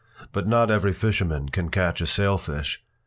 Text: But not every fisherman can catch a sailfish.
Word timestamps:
But 0.31 0.47
not 0.47 0.71
every 0.71 0.93
fisherman 0.93 1.49
can 1.49 1.69
catch 1.69 2.01
a 2.01 2.07
sailfish. 2.07 2.81